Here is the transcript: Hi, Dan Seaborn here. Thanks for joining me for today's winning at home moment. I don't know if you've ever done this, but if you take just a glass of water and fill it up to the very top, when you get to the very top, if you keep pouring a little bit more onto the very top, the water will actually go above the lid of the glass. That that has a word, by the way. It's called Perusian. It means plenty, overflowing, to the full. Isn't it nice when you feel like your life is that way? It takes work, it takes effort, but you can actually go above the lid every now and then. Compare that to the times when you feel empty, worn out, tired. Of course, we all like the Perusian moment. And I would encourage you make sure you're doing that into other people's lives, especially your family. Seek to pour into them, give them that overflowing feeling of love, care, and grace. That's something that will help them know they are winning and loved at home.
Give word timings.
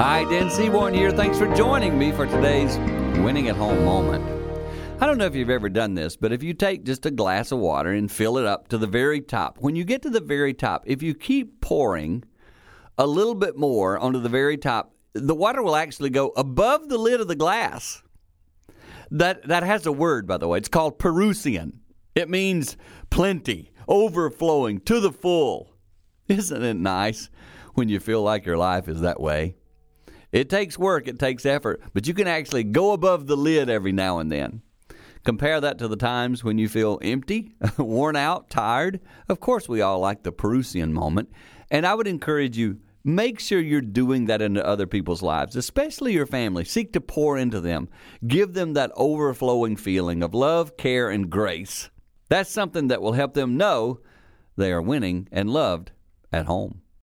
Hi, 0.00 0.24
Dan 0.24 0.48
Seaborn 0.48 0.94
here. 0.94 1.10
Thanks 1.10 1.36
for 1.36 1.54
joining 1.54 1.98
me 1.98 2.10
for 2.10 2.24
today's 2.24 2.78
winning 3.18 3.48
at 3.48 3.56
home 3.56 3.84
moment. 3.84 4.24
I 4.98 5.04
don't 5.04 5.18
know 5.18 5.26
if 5.26 5.34
you've 5.34 5.50
ever 5.50 5.68
done 5.68 5.92
this, 5.92 6.16
but 6.16 6.32
if 6.32 6.42
you 6.42 6.54
take 6.54 6.84
just 6.84 7.04
a 7.04 7.10
glass 7.10 7.52
of 7.52 7.58
water 7.58 7.90
and 7.90 8.10
fill 8.10 8.38
it 8.38 8.46
up 8.46 8.68
to 8.68 8.78
the 8.78 8.86
very 8.86 9.20
top, 9.20 9.58
when 9.60 9.76
you 9.76 9.84
get 9.84 10.00
to 10.00 10.08
the 10.08 10.22
very 10.22 10.54
top, 10.54 10.84
if 10.86 11.02
you 11.02 11.12
keep 11.12 11.60
pouring 11.60 12.24
a 12.96 13.06
little 13.06 13.34
bit 13.34 13.58
more 13.58 13.98
onto 13.98 14.18
the 14.18 14.30
very 14.30 14.56
top, 14.56 14.94
the 15.12 15.34
water 15.34 15.62
will 15.62 15.76
actually 15.76 16.08
go 16.08 16.28
above 16.28 16.88
the 16.88 16.96
lid 16.96 17.20
of 17.20 17.28
the 17.28 17.36
glass. 17.36 18.02
That 19.10 19.48
that 19.48 19.64
has 19.64 19.84
a 19.84 19.92
word, 19.92 20.26
by 20.26 20.38
the 20.38 20.48
way. 20.48 20.56
It's 20.56 20.68
called 20.70 20.98
Perusian. 20.98 21.72
It 22.14 22.30
means 22.30 22.78
plenty, 23.10 23.70
overflowing, 23.86 24.80
to 24.80 24.98
the 24.98 25.12
full. 25.12 25.74
Isn't 26.26 26.62
it 26.62 26.78
nice 26.78 27.28
when 27.74 27.90
you 27.90 28.00
feel 28.00 28.22
like 28.22 28.46
your 28.46 28.56
life 28.56 28.88
is 28.88 29.02
that 29.02 29.20
way? 29.20 29.56
It 30.32 30.48
takes 30.48 30.78
work, 30.78 31.08
it 31.08 31.18
takes 31.18 31.44
effort, 31.44 31.82
but 31.92 32.06
you 32.06 32.14
can 32.14 32.28
actually 32.28 32.64
go 32.64 32.92
above 32.92 33.26
the 33.26 33.36
lid 33.36 33.68
every 33.68 33.92
now 33.92 34.18
and 34.18 34.30
then. 34.30 34.62
Compare 35.24 35.60
that 35.60 35.78
to 35.78 35.88
the 35.88 35.96
times 35.96 36.42
when 36.42 36.56
you 36.56 36.68
feel 36.68 36.98
empty, 37.02 37.52
worn 37.78 38.16
out, 38.16 38.48
tired. 38.48 39.00
Of 39.28 39.40
course, 39.40 39.68
we 39.68 39.80
all 39.80 39.98
like 39.98 40.22
the 40.22 40.32
Perusian 40.32 40.92
moment. 40.92 41.30
And 41.70 41.86
I 41.86 41.94
would 41.94 42.06
encourage 42.06 42.56
you 42.56 42.78
make 43.04 43.40
sure 43.40 43.60
you're 43.60 43.80
doing 43.80 44.26
that 44.26 44.42
into 44.42 44.66
other 44.66 44.86
people's 44.86 45.22
lives, 45.22 45.56
especially 45.56 46.12
your 46.12 46.26
family. 46.26 46.64
Seek 46.64 46.92
to 46.92 47.00
pour 47.00 47.36
into 47.36 47.60
them, 47.60 47.88
give 48.26 48.54
them 48.54 48.74
that 48.74 48.92
overflowing 48.96 49.76
feeling 49.76 50.22
of 50.22 50.34
love, 50.34 50.76
care, 50.76 51.10
and 51.10 51.28
grace. 51.28 51.90
That's 52.28 52.50
something 52.50 52.88
that 52.88 53.02
will 53.02 53.12
help 53.12 53.34
them 53.34 53.56
know 53.56 54.00
they 54.56 54.72
are 54.72 54.82
winning 54.82 55.28
and 55.32 55.50
loved 55.50 55.92
at 56.32 56.46
home. 56.46 56.82